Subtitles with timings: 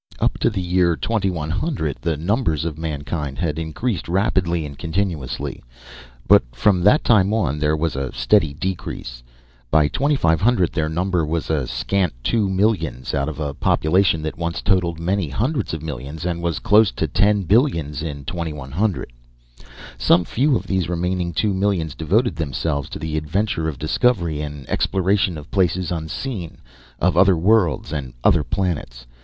[0.19, 5.61] Up to the year 2100, the numbers of mankind had increased rapidly and continuously,
[6.27, 9.21] but from that time on, there was a steady decrease.
[9.69, 14.63] By 2500, their number was a scant two millions, out of a population that once
[14.63, 19.13] totaled many hundreds of millions, and was close to ten billions in 2100.
[19.99, 24.67] Some few of these remaining two millions devoted themselves to the adventure of discovery and
[24.67, 26.57] exploration of places unseen,
[26.99, 29.05] of other worlds and other planets.